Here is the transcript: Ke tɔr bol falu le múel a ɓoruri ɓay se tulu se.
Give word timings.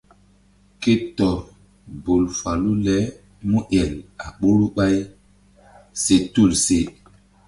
Ke 0.81 0.93
tɔr 1.17 1.37
bol 2.03 2.23
falu 2.39 2.71
le 2.85 2.97
múel 3.49 3.91
a 4.23 4.25
ɓoruri 4.39 4.67
ɓay 4.75 4.95
se 6.03 6.15
tulu 6.33 6.55
se. 6.65 6.77